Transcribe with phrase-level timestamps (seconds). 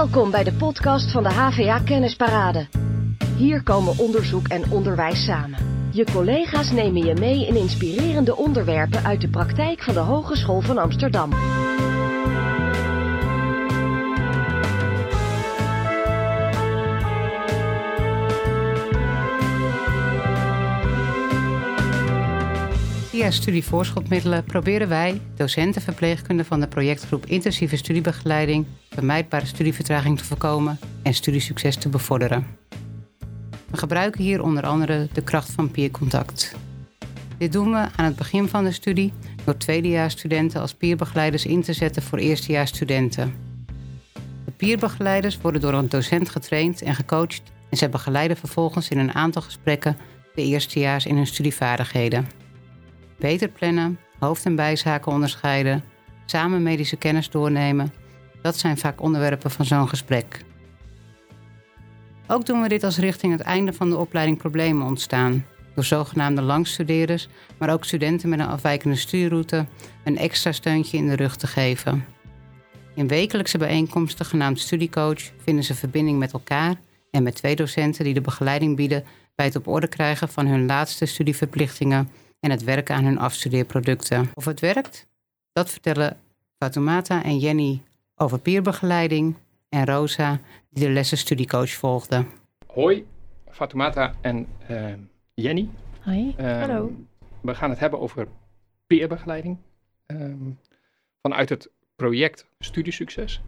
[0.00, 2.68] Welkom bij de podcast van de HVA Kennisparade.
[3.36, 5.88] Hier komen onderzoek en onderwijs samen.
[5.92, 10.78] Je collega's nemen je mee in inspirerende onderwerpen uit de praktijk van de Hogeschool van
[10.78, 11.30] Amsterdam.
[23.20, 30.78] Via studievoorschotmiddelen proberen wij, docenten verpleegkundigen van de projectgroep Intensieve Studiebegeleiding, vermijdbare studievertraging te voorkomen
[31.02, 32.46] en studiesucces te bevorderen.
[33.70, 36.54] We gebruiken hier onder andere de kracht van peercontact.
[37.38, 39.12] Dit doen we aan het begin van de studie
[39.44, 43.34] door tweedejaarsstudenten als peerbegeleiders in te zetten voor eerstejaarsstudenten.
[44.44, 49.14] De peerbegeleiders worden door een docent getraind en gecoacht en zij begeleiden vervolgens in een
[49.14, 49.96] aantal gesprekken
[50.34, 52.39] de eerstejaars in hun studievaardigheden.
[53.20, 55.84] Beter plannen, hoofd- en bijzaken onderscheiden,
[56.26, 57.92] samen medische kennis doornemen,
[58.42, 60.44] dat zijn vaak onderwerpen van zo'n gesprek.
[62.26, 66.42] Ook doen we dit als richting het einde van de opleiding problemen ontstaan, door zogenaamde
[66.42, 69.66] langstudeerders, maar ook studenten met een afwijkende studieroute
[70.04, 72.04] een extra steuntje in de rug te geven.
[72.94, 76.74] In wekelijkse bijeenkomsten genaamd studiecoach vinden ze verbinding met elkaar
[77.10, 79.04] en met twee docenten die de begeleiding bieden
[79.34, 82.08] bij het op orde krijgen van hun laatste studieverplichtingen
[82.40, 84.30] en het werken aan hun afstudeerproducten.
[84.34, 85.08] Of het werkt?
[85.52, 86.16] Dat vertellen
[86.58, 87.82] Fatoumata en Jenny
[88.16, 89.36] over peerbegeleiding
[89.68, 92.24] en Rosa, die de lessen studiecoach volgde.
[92.66, 93.06] Hoi,
[93.50, 94.92] Fatoumata en uh,
[95.34, 95.68] Jenny.
[96.00, 96.34] Hoi.
[96.38, 96.92] Um, Hallo.
[97.40, 98.28] We gaan het hebben over
[98.86, 99.58] peerbegeleiding
[100.06, 100.58] um,
[101.22, 103.42] vanuit het project Studiesucces.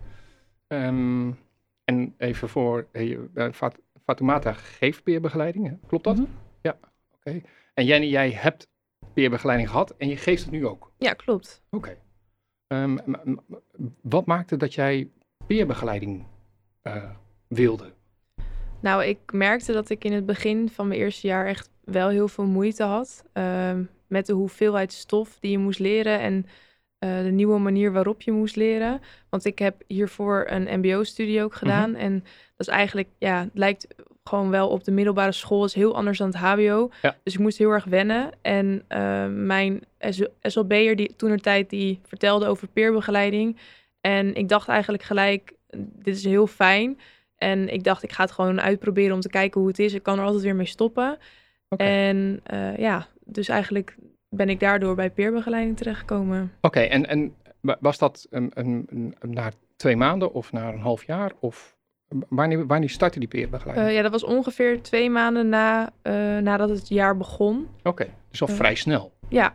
[0.68, 1.38] Um,
[1.84, 3.18] en even voor uh,
[3.52, 5.74] Fat Fatoumata geeft peerbegeleiding, hè?
[5.86, 6.16] klopt dat?
[6.16, 6.34] Mm -hmm.
[6.62, 6.88] Ja, oké.
[7.14, 7.42] Okay.
[7.74, 8.68] En Jenny, jij hebt
[9.14, 10.92] peerbegeleiding gehad en je geeft het nu ook?
[10.98, 11.62] Ja, klopt.
[11.70, 11.96] Oké.
[12.68, 12.98] Okay.
[14.00, 15.10] wat maakte dat jij
[15.46, 16.26] peerbegeleiding
[16.82, 17.10] uh,
[17.48, 17.92] wilde?
[18.80, 22.28] Nou, ik merkte dat ik in het begin van mijn eerste jaar echt wel heel
[22.28, 26.46] veel moeite had uh, met de hoeveelheid stof die je moest leren en
[27.04, 29.00] uh, de nieuwe manier waarop je moest leren.
[29.28, 32.04] Want ik heb hiervoor een MBO-studie ook gedaan mm -hmm.
[32.04, 32.18] en
[32.56, 33.86] dat is eigenlijk, ja, het lijkt
[34.24, 36.90] gewoon wel op de middelbare school, is heel anders dan het HBO.
[37.02, 37.16] Ja.
[37.22, 38.30] Dus ik moest heel erg wennen.
[38.42, 39.82] En uh, mijn
[40.40, 43.58] SLB'er die toen tijd die vertelde over peerbegeleiding.
[44.00, 46.98] En ik dacht eigenlijk gelijk, dit is heel fijn.
[47.36, 49.94] En ik dacht, ik ga het gewoon uitproberen om te kijken hoe het is.
[49.94, 51.18] Ik kan er altijd weer mee stoppen.
[51.68, 52.08] Okay.
[52.08, 53.96] En uh, ja, dus eigenlijk
[54.28, 56.52] ben ik daardoor bij peerbegeleiding terechtgekomen.
[56.56, 57.34] Oké, okay, en, en
[57.80, 61.32] was dat een, een, een, na twee maanden of na een half jaar?
[61.40, 61.76] Of
[62.28, 63.88] wanneer, wanneer startte die peerbegeleiding?
[63.88, 67.68] Uh, ja, dat was ongeveer twee maanden na, uh, nadat het jaar begon.
[67.78, 69.12] Oké, okay, dus al vrij snel.
[69.28, 69.54] Ja.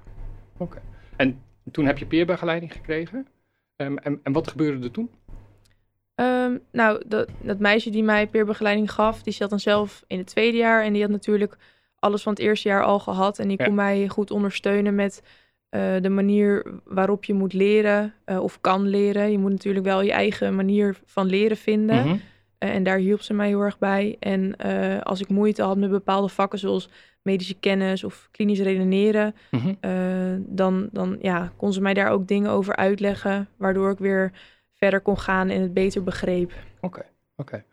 [0.58, 0.82] Oké.
[1.16, 1.42] En
[1.72, 3.28] toen heb je peerbegeleiding gekregen.
[3.76, 5.10] Um, en, en wat gebeurde er toen?
[6.16, 10.28] Um, nou, dat, dat, meisje die mij peerbegeleiding gaf, die zat dan zelf in het
[10.28, 10.84] tweede jaar.
[10.84, 11.58] En die had natuurlijk
[12.00, 13.40] alles van het eerste jaar al gehad.
[13.40, 13.66] En die Ja.
[13.66, 15.22] kon mij goed ondersteunen met
[15.70, 19.32] eh, de manier waarop je moet leren eh, of kan leren.
[19.32, 21.98] Je moet natuurlijk wel je eigen manier van leren vinden.
[21.98, 22.08] Mhm.
[22.08, 22.20] Eh,
[22.58, 24.16] en daar hielp ze mij heel erg bij.
[24.20, 26.90] En eh, als ik moeite had met bepaalde vakken zoals
[27.22, 29.74] medische kennis of klinisch redeneren, Mhm.
[29.80, 29.92] eh,
[30.40, 34.32] dan, dan ja, kon ze mij daar ook dingen over uitleggen, waardoor ik weer
[34.74, 36.54] verder kon gaan en het beter begreep.
[36.82, 37.02] Oké,
[37.36, 37.64] oké.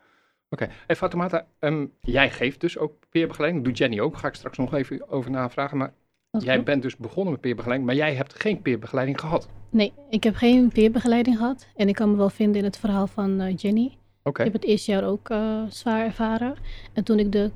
[0.49, 0.67] Oké.
[0.87, 3.63] Hey Fatoumata, ehm, jij geeft dus ook peerbegeleiding.
[3.63, 4.11] Dat doet Jenny ook.
[4.11, 5.77] Daar ga ik straks nog even over navragen.
[5.77, 5.93] Maar
[6.31, 9.49] jij bent dus begonnen met peerbegeleiding, maar jij hebt geen peerbegeleiding gehad.
[9.69, 11.67] Nee, ik heb geen peerbegeleiding gehad.
[11.75, 13.97] En ik kan me wel vinden in het verhaal van eh, Jenny.
[14.29, 16.55] Ik heb het eerste jaar ook eh, zwaar ervaren.
[16.93, 17.51] En toen ik de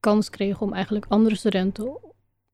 [0.00, 1.98] kans kreeg om eigenlijk andere studenten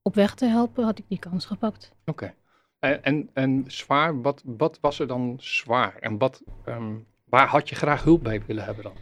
[0.03, 1.93] op weg te helpen, had ik die kans gepakt.
[2.05, 2.35] Oké.
[2.79, 5.97] En, en, en zwaar, wat, wat was er dan zwaar?
[6.01, 6.95] En wat, ehm,
[7.25, 8.95] waar had je graag hulp bij willen hebben dan?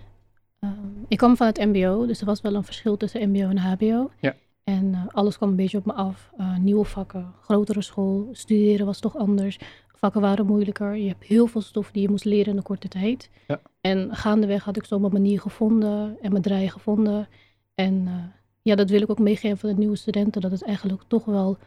[0.61, 3.59] Ehm, ik kwam van het MBO, dus er was wel een verschil tussen MBO en
[3.59, 4.11] HBO.
[4.21, 4.35] Ja.
[4.69, 6.31] En eh, alles kwam een beetje op me af.
[6.37, 9.59] Eh, nieuwe vakken, grotere school, studeren was toch anders.
[9.95, 10.97] Vakken waren moeilijker.
[10.97, 13.31] Je hebt heel veel stof die je moest leren in een korte tijd.
[13.47, 13.60] Ja.
[13.81, 17.28] En gaandeweg had ik zo mijn manier gevonden en mijn draai gevonden.
[17.75, 18.15] En eh,
[18.63, 20.41] ja, dat wil ik ook meegeven aan de nieuwe studenten.
[20.41, 21.59] Dat het eigenlijk toch wel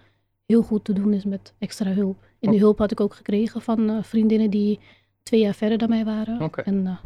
[0.46, 2.18] heel goed te doen is met extra hulp.
[2.40, 4.80] En die hulp had ik ook gekregen van vriendinnen die
[5.24, 6.42] twee jaar verder dan mij waren.
[6.42, 6.62] Oké.
[6.62, 7.00] En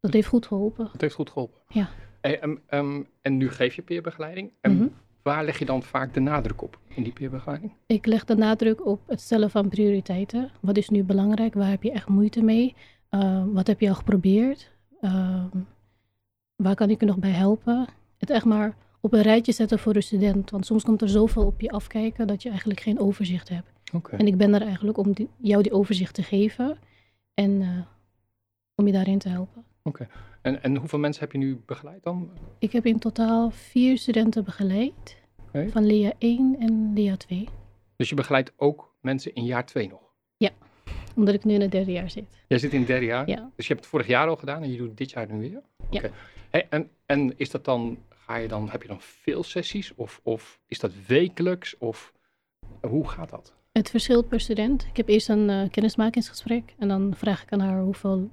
[0.00, 0.88] dat heeft goed geholpen.
[0.92, 1.60] Dat heeft goed geholpen.
[1.68, 1.88] Ja.
[2.26, 4.52] Hey, ehm, ehm, en nu geef je peerbegeleiding.
[4.62, 4.88] Mhm.
[5.26, 7.72] Waar leg je dan vaak de nadruk op in die peerbegeleiding?
[7.86, 10.50] Ik leg de nadruk op het stellen van prioriteiten.
[10.60, 11.54] Wat is nu belangrijk?
[11.54, 12.74] Waar heb je echt moeite mee?
[13.10, 14.70] Uh, wat heb je al geprobeerd?
[15.00, 15.44] Uh,
[16.56, 17.86] waar kan ik je nog bij helpen?
[18.18, 20.50] Het echt maar op een rijtje zetten voor een student.
[20.50, 23.72] Want soms komt er zoveel op je afkijken dat je eigenlijk geen overzicht hebt.
[23.92, 24.16] Oké.
[24.16, 26.78] En ik ben er eigenlijk om die, jou die overzicht te geven
[27.34, 27.68] en uh,
[28.74, 29.64] om je daarin te helpen.
[30.42, 32.30] En, en hoeveel mensen heb je nu begeleid dan?
[32.58, 35.16] Ik heb in totaal vier studenten begeleid.
[35.46, 35.68] Oké.
[35.70, 37.48] Van LEA 1 en LEA 2.
[37.96, 40.06] Dus je begeleidt ook mensen in jaar 2 nog?
[41.16, 42.24] Omdat ik nu in het derde jaar zit.
[42.46, 43.28] Jij zit in het derde jaar?
[43.28, 43.50] Ja.
[43.56, 45.62] Dus je hebt het vorig jaar al gedaan en je doet dit jaar nu weer?
[45.90, 45.98] Ja.
[45.98, 46.10] Oké.
[46.50, 49.94] Hey, en, en is dat dan, ga je dan, heb je dan veel sessies?
[49.94, 51.78] Of, of is dat wekelijks?
[51.78, 52.12] Of
[52.80, 53.54] hoe gaat dat?
[53.72, 54.86] Het verschilt per student.
[54.86, 56.74] Ik heb eerst een eh, kennismakingsgesprek.
[56.78, 58.30] En dan vraag ik aan haar hoeveel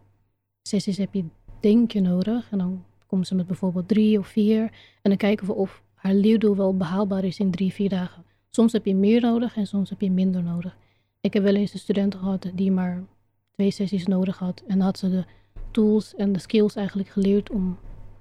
[0.62, 1.26] sessies heb je
[1.64, 2.52] denk je nodig.
[2.52, 4.62] En dan komt ze met bijvoorbeeld drie of vier.
[5.02, 8.24] En dan kijken we of haar leerdoel wel behaalbaar is in drie, vier dagen.
[8.50, 10.78] Soms heb je meer nodig en soms heb je minder nodig.
[11.22, 13.04] Ik heb wel eens een student gehad die maar
[13.52, 14.64] twee sessies nodig had.
[14.68, 15.24] En dan had ze de
[15.72, 17.78] tools en de skills eigenlijk geleerd om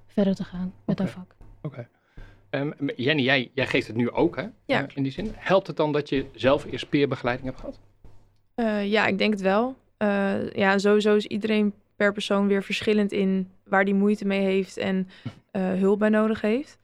[0.07, 1.35] verder te gaan met haar vak.
[1.61, 1.87] Oké.
[2.49, 4.45] Ehm, Jenny, jij, jij geeft het nu ook, hè?
[4.65, 4.87] Ja.
[4.87, 5.31] Eh, in die zin.
[5.35, 7.79] Helpt het dan dat je zelf eerst peerbegeleiding hebt gehad?
[8.55, 9.75] Eh, ja, ik denk het wel.
[9.97, 14.77] Eh, ja, sowieso is iedereen per persoon weer verschillend in waar die moeite mee heeft
[14.77, 15.07] en
[15.51, 16.79] eh, hulp bij nodig heeft.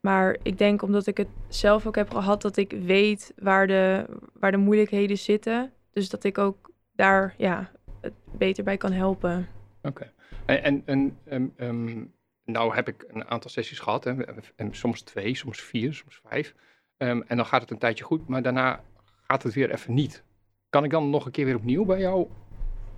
[0.00, 4.06] Maar ik denk omdat ik het zelf ook heb gehad, dat ik weet waar de,
[4.32, 5.72] waar de moeilijkheden zitten.
[5.92, 7.70] Dus dat ik ook daar ja,
[8.00, 9.48] het beter bij kan helpen.
[9.82, 10.12] Oké.
[10.46, 12.04] En, en, en ehm, ehm,
[12.44, 14.24] nou heb ik een aantal sessies gehad, hè,
[14.56, 16.54] en soms twee, soms vier, soms vijf.
[16.96, 18.80] Ehm, en dan gaat het een tijdje goed, maar daarna
[19.26, 20.24] gaat het weer even niet.
[20.68, 22.28] Kan ik dan nog een keer weer opnieuw bij jou.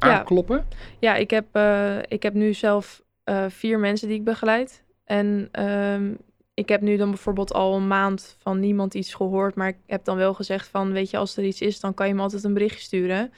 [0.02, 0.66] Aankloppen?
[0.98, 4.84] Ja, ik heb, eh, ik heb nu zelf eh, vier mensen die ik begeleid.
[5.04, 6.14] En ehm,
[6.54, 9.54] ik heb nu dan bijvoorbeeld al een maand van niemand iets gehoord.
[9.54, 12.08] Maar ik heb dan wel gezegd van, weet je, als er iets is, dan kan
[12.08, 13.32] je me altijd een berichtje sturen.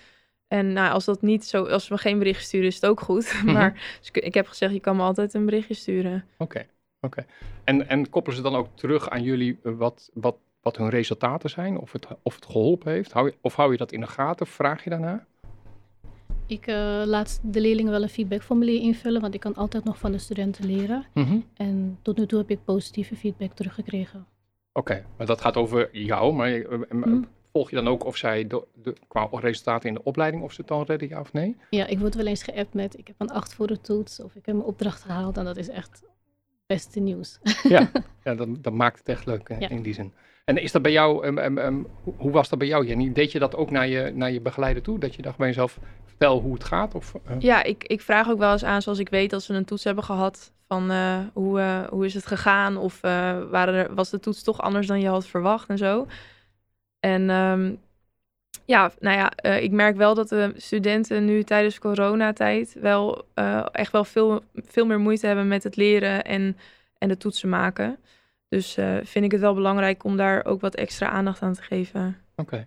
[0.48, 3.42] En nou, als dat niet zo, als we geen berichtje sturen, is het ook goed.
[3.54, 6.24] maar dus ik, ik heb gezegd, je kan me altijd een berichtje sturen.
[6.38, 6.66] Oké,
[7.00, 7.26] oké.
[7.64, 11.50] En, en koppelen ze dan ook terug aan jullie eh, wat, wat, wat hun resultaten
[11.50, 11.78] zijn?
[11.78, 13.12] Of het, of het geholpen heeft?
[13.12, 14.46] Hou je, of hou je dat in de gaten?
[14.46, 15.26] Vraag je daarna?
[16.46, 20.12] Ik eh, laat de leerlingen wel een feedbackformulier invullen, want ik kan altijd nog van
[20.12, 21.04] de studenten leren.
[21.54, 24.26] En tot nu toe heb ik positieve feedback teruggekregen.
[24.72, 26.34] Oké, maar dat gaat over jou.
[26.34, 27.22] Maar eh, eh, Hm.
[27.52, 30.60] volg je dan ook of zij de, de, qua resultaten in de opleiding, of ze
[30.60, 31.56] het dan redden, ja of nee?
[31.70, 34.34] Ja, ik word wel eens geappt met ik heb een 8 voor de toets of
[34.34, 36.02] ik heb mijn opdracht gehaald en dat is echt
[36.66, 37.38] beste nieuws.
[37.62, 37.90] Ja,
[38.24, 39.68] ja dan, dan maakt het echt leuk eh, Ja.
[39.68, 40.12] in die zin.
[40.44, 41.82] En is dat bij jou, ehm, ehm, ehm,
[42.16, 43.12] hoe, was dat bij jou, Jenny?
[43.12, 44.98] Deed je dat ook naar je, naar je begeleider toe?
[44.98, 46.94] Dat je dacht bij jezelf, vertel hoe het gaat?
[46.94, 49.54] Of, eh, Ja, ik, ik vraag ook wel eens aan, zoals ik weet dat ze
[49.54, 50.52] een toets hebben gehad.
[50.68, 52.76] Van eh, hoe, eh, hoe is het gegaan?
[52.76, 56.06] Of eh, waren er, was de toets toch anders dan je had verwacht en zo.
[57.00, 57.74] En ehm,
[58.66, 63.66] ja, nou ja, eh, ik merk wel dat de studenten nu tijdens coronatijd wel eh,
[63.72, 66.56] echt wel veel, veel meer moeite hebben met het leren en,
[66.98, 67.98] en de toetsen maken.
[68.48, 71.62] Dus eh, vind ik het wel belangrijk om daar ook wat extra aandacht aan te
[71.62, 72.16] geven.
[72.36, 72.66] Oké.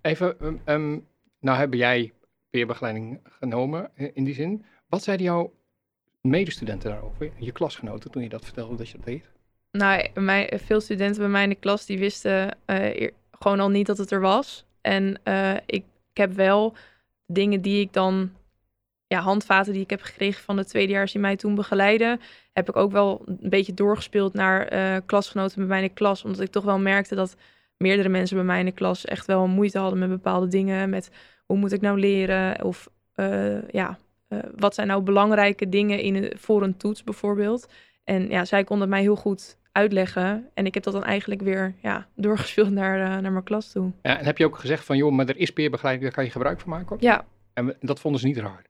[0.00, 0.98] Even, ehm, ehm,
[1.40, 2.12] nou hebben jij
[2.50, 4.64] peerbegeleiding genomen in die zin.
[4.88, 5.52] Wat zeiden jouw
[6.20, 7.30] medestudenten daarover?
[7.38, 9.24] Je klasgenoten toen je dat vertelde dat je dat deed?
[9.70, 13.98] Nou, veel studenten bij mij in de klas die wisten eer- gewoon al niet dat
[13.98, 14.65] het er was.
[14.86, 16.76] En eh, ik, heb wel
[17.26, 18.30] dingen die ik dan,
[19.06, 22.20] ja, handvaten die ik heb gekregen van de tweedejaars die mij toen begeleiden,
[22.52, 26.24] heb ik ook wel een beetje doorgespeeld naar eh, klasgenoten bij mij in de klas.
[26.24, 27.36] Omdat ik toch wel merkte dat
[27.76, 30.90] meerdere mensen bij mij in de klas echt wel moeite hadden met bepaalde dingen.
[30.90, 31.10] Met
[31.46, 32.64] hoe moet ik nou leren?
[32.64, 33.98] Of eh, ja,
[34.56, 37.68] wat zijn nou belangrijke dingen in, voor een toets bijvoorbeeld?
[38.04, 40.48] En ja, zij kon het mij heel goed uitleggen.
[40.54, 43.90] En ik heb dat dan eigenlijk weer ja, doorgespeeld naar, eh, naar mijn klas toe.
[44.02, 46.30] Ja, en heb je ook gezegd van, joh, maar er is peerbegeleiding, daar kan je
[46.30, 46.96] gebruik van maken?
[47.00, 48.64] Ja, En we- dat vonden ze niet raar?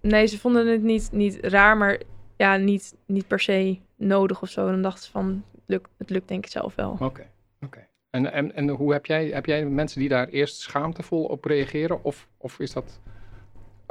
[0.00, 2.00] nee, ze vonden het niet, niet raar, maar
[2.36, 4.66] ja, niet, niet per se nodig of zo.
[4.70, 6.96] Dan dachten ze van, lukt, het lukt denk ik zelf wel.
[7.00, 7.26] Oké,
[7.64, 7.86] oké.
[8.10, 12.04] En, en, en hoe heb jij, heb jij mensen die daar eerst schaamtevol op reageren?
[12.04, 13.00] Of, of is dat,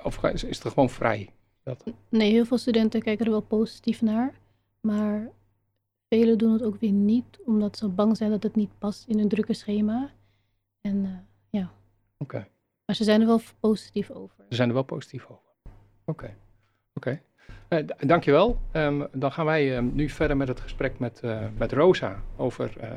[0.04, 1.30] of is, is het gewoon vrij?
[1.64, 4.34] Dat, Nee, heel veel studenten kijken er wel positief naar,
[4.82, 5.30] maar
[6.16, 9.18] velen doen het ook weer niet omdat ze bang zijn dat het niet past in
[9.18, 10.12] hun drukke schema.
[10.82, 11.12] En, eh,
[11.60, 11.72] ja.
[12.18, 12.48] Oké.
[12.86, 14.44] Maar ze zijn er wel positief over.
[14.50, 15.50] Ze zijn er wel positief over.
[16.06, 16.36] Oké,
[16.94, 17.22] oké.
[17.68, 18.60] Eh, d- dankjewel.
[18.72, 22.78] Ehm, dan gaan wij ehm, nu verder met het gesprek met, eh, met Rosa over
[22.80, 22.92] eh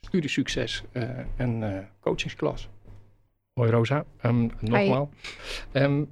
[0.00, 2.68] studiesucces eh, en eh, coachingsklas.
[3.52, 5.08] Hoi Rosa, Ehm nogmaals.
[5.72, 6.04] Ehm,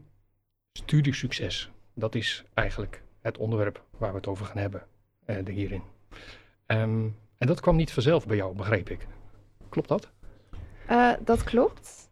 [0.73, 4.87] studiesucces, dat is eigenlijk het onderwerp waar we het over gaan hebben
[5.25, 5.83] eh, hierin.
[6.67, 7.09] Ehm,
[7.39, 9.07] en dat kwam niet vanzelf bij jou, begreep ik.
[9.69, 10.11] Klopt dat?
[10.87, 12.11] Eh, dat klopt.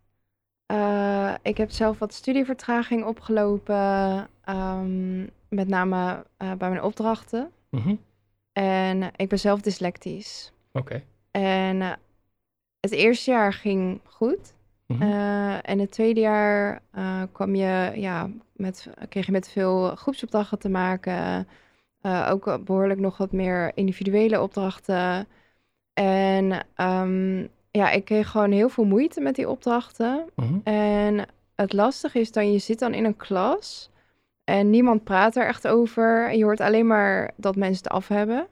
[0.66, 7.50] Eh, ik heb zelf wat studievertraging opgelopen, ehm, met name eh, bij mijn opdrachten.
[7.70, 7.94] Mhm.
[8.52, 10.52] En ik ben zelf dyslectisch.
[10.73, 11.02] Oké.
[11.30, 11.80] En
[12.80, 14.54] het eerste jaar ging goed.
[14.87, 15.02] Mhm.
[15.62, 16.82] En het tweede jaar
[17.32, 21.49] kwam je, ja, met, kreeg je met veel groepsopdrachten te maken.
[22.06, 25.26] Uh, ook behoorlijk nog wat meer individuele opdrachten.
[25.92, 30.26] En um, ja, ik kreeg gewoon heel veel moeite met die opdrachten.
[30.34, 30.58] Mhm.
[30.64, 33.90] En het lastige is dan, je zit dan in een klas
[34.44, 36.28] en niemand praat er echt over.
[36.28, 38.46] En je hoort alleen maar dat mensen het af hebben.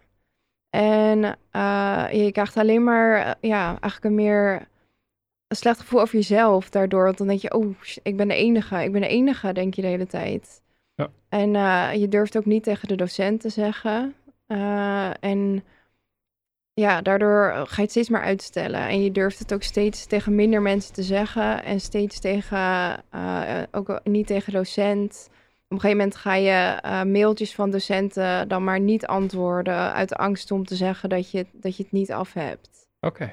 [0.70, 4.68] En uh, je krijgt alleen maar, ja, eigenlijk een meer
[5.46, 7.04] een slecht gevoel over jezelf daardoor.
[7.04, 8.82] Want dan denk je, oh, ik ben de enige.
[8.82, 10.61] Ik ben de enige, denk je de hele tijd.
[10.94, 11.10] Ja.
[11.28, 14.14] En uh, je durft ook niet tegen de docent te zeggen.
[14.48, 15.64] Uh, en
[16.74, 18.80] ja, daardoor ga je het steeds maar uitstellen.
[18.80, 21.64] En je durft het ook steeds tegen minder mensen te zeggen.
[21.64, 25.28] En steeds tegen, uh, ook niet tegen docent.
[25.28, 29.92] Op een gegeven moment ga je mailtjes van docenten dan maar niet antwoorden.
[29.92, 32.88] Uit angst om te zeggen dat je, dat je het niet af hebt.
[33.00, 33.32] Oké,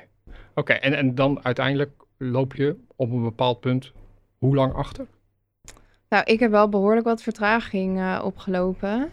[0.53, 0.73] oké.
[0.73, 3.91] En, en dan uiteindelijk loop je op een bepaald punt
[4.37, 5.07] hoe lang achter?
[6.09, 9.09] Nou, ik heb wel behoorlijk wat vertraging uh, opgelopen.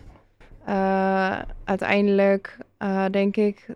[0.68, 2.58] Uh, uiteindelijk
[3.10, 3.68] denk ik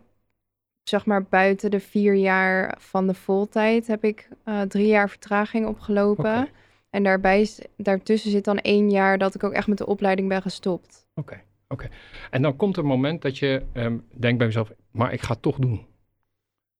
[0.82, 4.28] zeg maar buiten de vier jaar van de voltijd heb ik
[4.68, 6.48] drie jaar vertraging opgelopen.
[6.90, 10.42] En daarbij, daartussen zit dan één jaar dat ik ook echt met de opleiding ben
[10.42, 11.06] gestopt.
[11.14, 11.88] Oké, oké.
[12.30, 15.32] En dan komt er een moment dat je ehm, denkt bij jezelf, maar ik ga
[15.32, 15.86] het toch doen.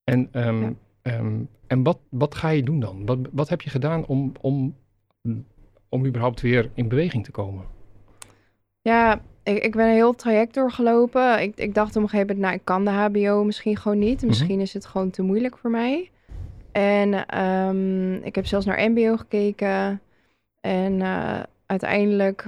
[0.05, 0.73] En, ehm, Ja.
[1.03, 3.07] ehm, en wat, wat ga je doen dan?
[3.07, 4.77] Wat, wat heb je gedaan om, om,
[5.91, 7.65] om überhaupt weer in beweging te komen?
[8.81, 11.43] Ja, ik, ik ben een heel traject doorgelopen.
[11.43, 14.23] Ik, ik dacht op een gegeven moment, nou, ik kan de HBO misschien gewoon niet.
[14.23, 16.11] Misschien is het gewoon te moeilijk voor mij.
[16.73, 20.01] En ehm, ik heb zelfs naar MBO gekeken.
[20.61, 22.47] En eh, uiteindelijk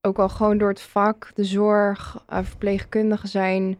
[0.00, 3.78] ook al gewoon door het vak, de zorg, eh, verpleegkundige zijn,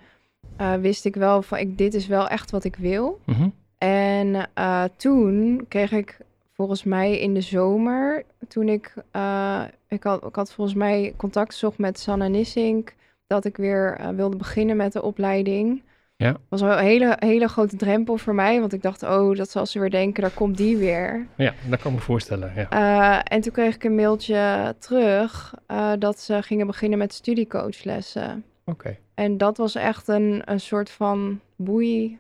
[0.57, 3.21] eh, wist ik wel van, ik, dit is wel echt wat ik wil.
[3.25, 3.49] Mhm.
[3.78, 4.50] En
[4.97, 6.19] toen kreeg ik
[6.59, 11.53] volgens mij in de zomer, toen ik, eh, ik, had, ik had volgens mij contact
[11.53, 12.95] gezocht met Sanne Nissink,
[13.27, 15.83] dat ik weer eh, wilde beginnen met de opleiding.
[16.17, 16.37] Ja.
[16.49, 19.67] was wel een hele, hele grote drempel voor mij, want ik dacht, oh, dat zal
[19.67, 21.27] ze weer denken, daar komt die weer.
[21.37, 22.53] Ja, dat kan ik me voorstellen.
[22.57, 22.71] Ja.
[22.71, 25.55] Eh, en toen kreeg ik een mailtje terug
[25.99, 28.45] dat ze gingen beginnen met studiecoachlessen.
[28.65, 32.19] Oké, En dat was echt een, een soort van boei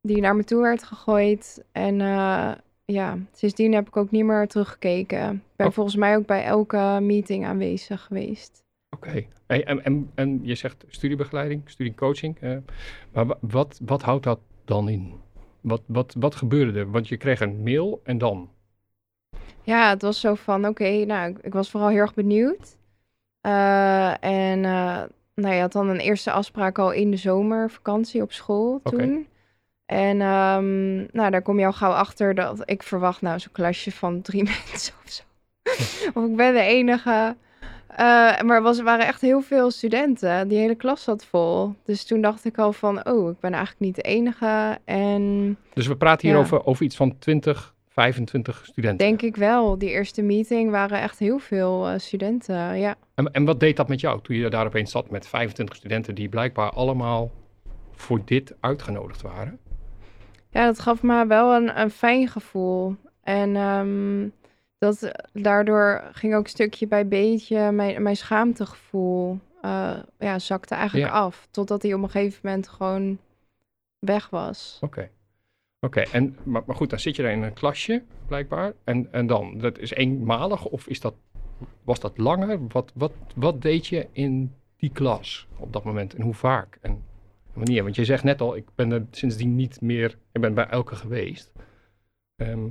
[0.00, 1.64] die naar me toe werd gegooid.
[1.72, 2.00] En
[2.84, 5.34] ja, sindsdien heb ik ook niet meer teruggekeken.
[5.34, 5.72] Ik ben Oh.
[5.72, 8.62] volgens mij ook bij elke meeting aanwezig geweest.
[8.90, 9.24] oké.
[9.46, 12.38] Hey, en, en, en je zegt studiebegeleiding, studiecoaching.
[12.40, 12.56] eh,
[13.12, 15.12] maar wa- wat, wat houdt dat dan in?
[15.60, 16.90] Wat, wat, wat gebeurde er?
[16.90, 18.50] Want je kreeg een mail en dan?
[19.62, 22.76] Ja, het was zo van, oké, nou, ik, ik was vooral heel erg benieuwd.
[23.40, 25.02] Eh, en eh,
[25.34, 28.96] nou, je had dan een eerste afspraak al in de zomervakantie op school Oké.
[28.96, 29.26] toen.
[29.94, 33.92] En ehm, nou, daar kom je al gauw achter dat ik verwacht nou zo'n klasje
[33.92, 35.22] van drie mensen of zo.
[36.14, 37.36] of ik ben de enige.
[37.88, 37.96] Eh,
[38.40, 40.48] maar er was, er waren echt heel veel studenten.
[40.48, 41.74] Die hele klas zat vol.
[41.84, 44.78] Dus toen dacht ik al van, oh, ik ben eigenlijk niet de enige.
[44.84, 46.42] En Dus we praten hier Ja.
[46.42, 49.06] over, over iets van 20, 25 studenten.
[49.06, 49.78] Denk ik wel.
[49.78, 52.78] Die eerste meeting waren echt heel veel eh, studenten.
[52.78, 52.94] Ja.
[53.14, 56.14] En, en wat deed dat met jou toen je daar opeens zat met 25 studenten
[56.14, 57.30] die blijkbaar allemaal
[57.92, 59.58] voor dit uitgenodigd waren?
[60.54, 62.96] Ja, dat gaf me wel een, een fijn gevoel.
[63.22, 64.28] En ehm,
[64.78, 71.18] dat, daardoor ging ook stukje bij beetje mijn, mijn schaamtegevoel eh, ja, zakte eigenlijk Ja.
[71.18, 71.48] af.
[71.50, 73.18] Totdat hij op een gegeven moment gewoon
[73.98, 74.78] weg was.
[74.80, 75.10] Oké.
[75.80, 78.72] Oké, en maar, maar goed, dan zit je daar in een klasje blijkbaar.
[78.84, 81.14] En, en dan, dat is eenmalig of is dat,
[81.84, 82.66] was dat langer?
[82.68, 87.02] Wat, wat, wat deed je in die klas op dat moment en hoe vaak en
[87.54, 87.82] wanneer?
[87.82, 90.96] Want je zegt net al, ik ben er sindsdien niet meer, ik ben bij elke
[90.96, 91.52] geweest.
[92.36, 92.68] Ehm,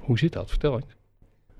[0.00, 0.50] hoe zit dat?
[0.50, 0.96] Vertel eens.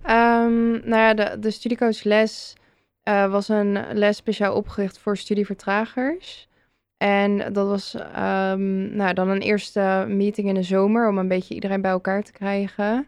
[0.03, 2.57] Ehm, nou ja, de, de studiecoachles
[3.03, 6.49] eh, was een les speciaal opgericht voor studievertragers.
[6.97, 11.55] En dat was ehm, nou, dan een eerste meeting in de zomer om een beetje
[11.55, 13.07] iedereen bij elkaar te krijgen.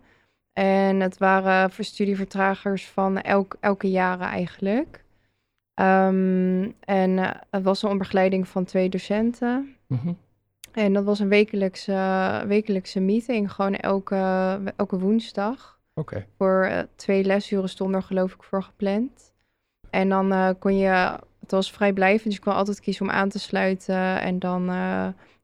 [0.53, 5.05] En het waren voor studievertragers van elk, elke jaren eigenlijk.
[5.79, 9.77] Ehm, en eh, het was een begeleiding van twee docenten.
[9.87, 10.13] Mhm.
[10.73, 14.17] En dat was een wekelijkse, wekelijkse meeting, gewoon elke,
[14.77, 19.33] elke woensdag Oké, voor eh, twee lesuren stond er geloof ik voor gepland.
[19.91, 23.29] En dan eh, kon je, het was vrijblijvend, dus je kon altijd kiezen om aan
[23.29, 24.21] te sluiten.
[24.21, 24.65] En dan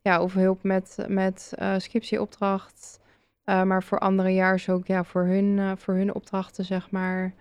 [0.02, 3.00] ja, of hulp met, met scriptieopdracht.
[3.44, 7.34] Maar voor andere jaars ook ja, voor, hun, voor hun opdrachten, zeg maar.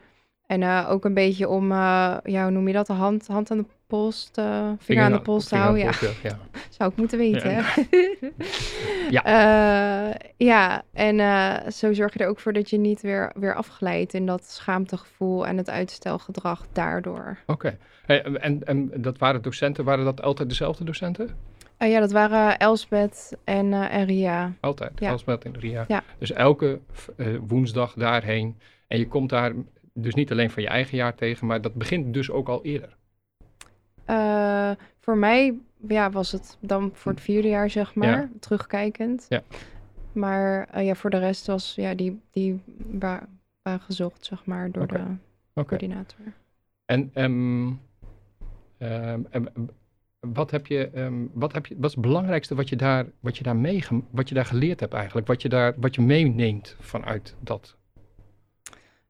[0.53, 3.51] En eh, ook een beetje om, eh, ja, hoe noem je dat, de hand, hand
[3.51, 5.83] aan de post, uh, vinger aan de post houden.
[5.83, 5.91] Ja.
[6.23, 6.37] ja.
[6.77, 7.51] Zou ik moeten weten.
[7.51, 7.63] Ja.
[9.09, 9.21] ja.
[10.37, 11.17] Ja, en
[11.71, 15.47] zo zorg je er ook voor dat je niet weer, weer afglijdt in dat schaamtegevoel
[15.47, 17.37] en het uitstelgedrag daardoor.
[17.45, 17.51] Oké.
[17.51, 17.77] Okay.
[18.05, 21.29] Hey, en, en dat waren docenten, waren dat altijd dezelfde docenten?
[21.79, 24.53] Uh, ja, dat waren Elsbeth en, uh, en Ria.
[24.59, 25.09] Altijd, ja.
[25.09, 25.85] Elsbeth en Ria.
[25.87, 26.03] Ja.
[26.17, 26.79] Dus elke
[27.17, 28.57] uh, woensdag daarheen.
[28.87, 29.53] En je komt daar
[29.93, 32.95] dus niet alleen van je eigen jaar tegen, maar dat begint dus ook al eerder.
[34.99, 38.29] voor mij ja, was het dan voor het vierde jaar, zeg maar, Ja.
[38.39, 39.25] terugkijkend.
[39.29, 39.41] Ja.
[40.11, 43.27] Maar ja, voor de rest was ja, die, die wa-
[43.63, 45.03] gezocht, zeg maar, door de
[45.53, 45.67] Oké.
[45.67, 46.19] coördinator.
[46.85, 47.71] En ehm,
[48.77, 49.45] ehm, ehm,
[50.19, 50.89] wat, heb je,
[51.33, 54.29] wat, heb je, wat is het belangrijkste wat je daar, wat je daar, meege, wat
[54.29, 55.27] je daar geleerd hebt eigenlijk?
[55.27, 57.77] Wat je, daar, wat je meeneemt vanuit dat?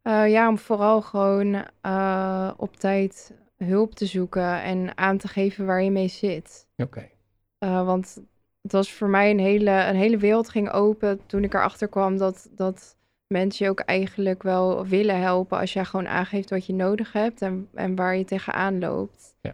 [0.04, 5.66] Eh, ja, om vooral gewoon eh, op tijd hulp te zoeken en aan te geven
[5.66, 6.68] waar je mee zit.
[6.78, 7.10] Oké.
[7.58, 8.22] Eh, want
[8.62, 12.18] het was voor mij een hele, een hele wereld ging open toen ik erachter kwam
[12.18, 16.74] dat, dat mensen je ook eigenlijk wel willen helpen als jij gewoon aangeeft wat je
[16.74, 19.36] nodig hebt en, en waar je tegenaan loopt.
[19.42, 19.52] Ja.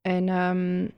[0.00, 0.88] En ehm,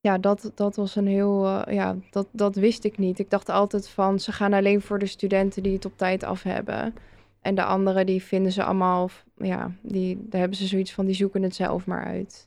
[0.00, 3.18] ja, dat, dat was een heel, ja, dat, dat wist ik niet.
[3.18, 6.42] Ik dacht altijd van, ze gaan alleen voor de studenten die het op tijd af
[6.42, 6.94] hebben.
[7.40, 11.14] En de anderen, die vinden ze allemaal, ja, die, daar hebben ze zoiets van, die
[11.14, 12.44] zoeken het zelf maar uit.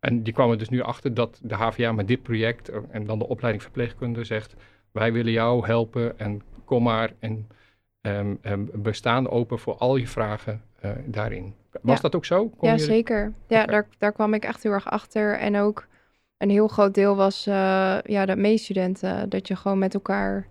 [0.00, 3.18] En die kwamen dus nu achter dat de HVA met dit project eh, en dan
[3.18, 4.54] de opleiding verpleegkunde zegt:
[4.92, 7.48] wij willen jou helpen en kom maar en
[8.00, 8.34] ehm,
[8.82, 11.54] we staan open voor al je vragen eh, daarin.
[11.82, 12.00] Was Ja.
[12.02, 12.48] dat ook zo?
[12.48, 13.32] Kon ja, je- zeker.
[13.46, 15.38] Ja, daar, daar kwam ik echt heel erg achter.
[15.38, 15.86] En ook
[16.38, 19.28] een heel groot deel was eh, ja, de meestudenten.
[19.28, 20.46] Dat je gewoon met elkaar...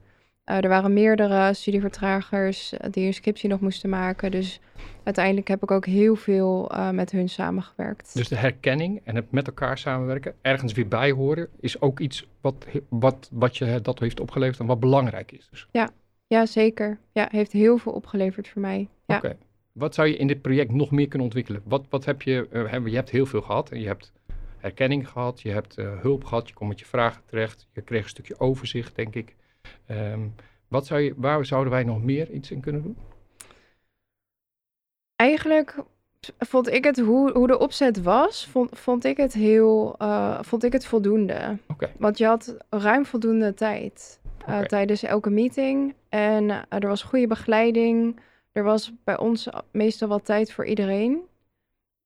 [0.50, 4.32] eh, er waren meerdere studievertragers eh, die hun scriptie nog moesten maken.
[4.32, 4.60] Dus
[5.04, 8.14] uiteindelijk heb ik ook heel veel eh, met hun samengewerkt.
[8.14, 12.28] Dus de herkenning en het met elkaar samenwerken, ergens weer bij horen, is ook iets
[12.42, 15.48] wat, wat, wat je dat heeft opgeleverd en wat belangrijk is.
[15.52, 15.68] Dus.
[16.28, 17.00] Ja, zeker.
[17.12, 18.88] Ja, heeft heel veel opgeleverd voor mij.
[19.06, 19.18] Ja.
[19.18, 19.38] Oké.
[19.72, 21.62] Wat zou je in dit project nog meer kunnen ontwikkelen?
[21.66, 22.48] Wat, wat heb je,
[22.86, 23.72] je hebt heel veel gehad.
[23.72, 24.14] En je hebt
[24.58, 27.68] herkenning gehad, je hebt hulp gehad, je kon met je vragen terecht.
[27.74, 29.36] Je kreeg een stukje overzicht, denk ik.
[29.86, 30.28] Ehm,
[30.68, 32.98] wat zou je, waar zouden wij nog meer iets in kunnen doen?
[35.16, 35.76] Eigenlijk
[36.38, 40.64] vond ik het, hoe, hoe de opzet was, vond, vond ik het heel, eh, vond
[40.64, 41.58] ik het voldoende.
[41.98, 45.94] Want je had ruim voldoende tijd eh, tijdens elke meeting.
[46.10, 48.20] En eh, er was goede begeleiding.
[48.52, 51.22] Er was bij ons meestal wel tijd voor iedereen.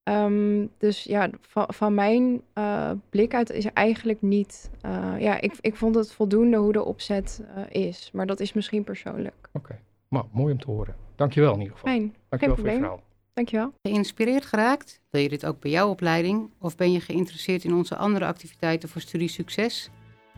[0.04, 4.72] Ehm, dus ja, van, van mijn eh, blik uit is er eigenlijk niet...
[4.82, 8.10] eh, ja, ik, ik vond het voldoende hoe de opzet eh, is.
[8.14, 9.50] Maar dat is misschien persoonlijk.
[9.54, 9.80] Oké.
[10.10, 10.96] Nou, mooi om te horen.
[11.16, 11.92] Dankjewel in ieder geval.
[11.92, 13.04] Fijn, Dankjewel geen voor je verhaal.
[13.34, 13.74] dankjewel.
[13.82, 15.02] Geïnspireerd geraakt?
[15.10, 16.50] Wil je dit ook bij jouw opleiding?
[16.60, 19.90] Of ben je geïnteresseerd in onze andere activiteiten voor studiesucces?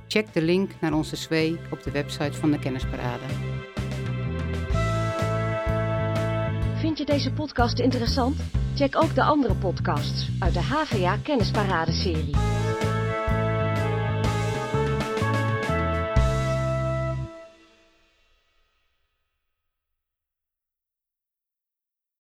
[0.07, 3.23] Check de link naar onze SWE op de website van de Kennisparade.
[6.95, 8.35] Vind je deze podcast interessant?
[8.75, 12.54] Check ook de andere podcasts uit de HVA Kennisparade serie.